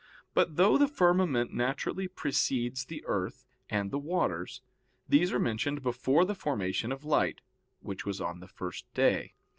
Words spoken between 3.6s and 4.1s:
and the